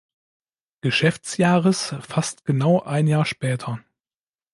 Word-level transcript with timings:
Geschäftsjahres 0.81 1.93
fast 1.99 2.43
genau 2.43 2.81
ein 2.81 3.05
Jahr 3.05 3.23
später. 3.23 3.81